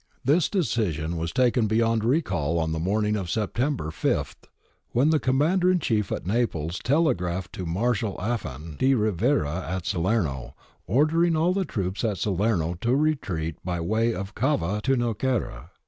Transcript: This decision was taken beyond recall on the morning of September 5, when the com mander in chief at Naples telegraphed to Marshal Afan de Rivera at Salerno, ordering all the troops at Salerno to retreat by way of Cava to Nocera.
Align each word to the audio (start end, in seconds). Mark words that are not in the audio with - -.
This 0.25 0.49
decision 0.49 1.15
was 1.15 1.31
taken 1.31 1.67
beyond 1.67 2.03
recall 2.03 2.57
on 2.57 2.71
the 2.71 2.79
morning 2.79 3.15
of 3.15 3.29
September 3.29 3.91
5, 3.91 4.35
when 4.93 5.11
the 5.11 5.19
com 5.19 5.37
mander 5.37 5.69
in 5.69 5.77
chief 5.77 6.11
at 6.11 6.25
Naples 6.25 6.79
telegraphed 6.83 7.53
to 7.53 7.67
Marshal 7.67 8.17
Afan 8.19 8.77
de 8.79 8.95
Rivera 8.95 9.63
at 9.69 9.85
Salerno, 9.85 10.55
ordering 10.87 11.35
all 11.35 11.53
the 11.53 11.65
troops 11.65 12.03
at 12.03 12.17
Salerno 12.17 12.73
to 12.81 12.95
retreat 12.95 13.57
by 13.63 13.79
way 13.79 14.11
of 14.11 14.33
Cava 14.33 14.81
to 14.85 14.95
Nocera. 14.95 15.69